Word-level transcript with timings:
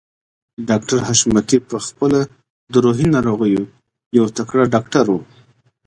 ډاکټر 0.69 0.99
حشمتي 1.07 1.57
په 1.69 1.77
خپله 1.85 2.19
د 2.71 2.73
روحي 2.85 3.07
ناروغيو 3.15 3.63
يو 4.17 4.25
تکړه 4.37 4.63
ډاکټر 4.73 5.05
و. 5.11 5.15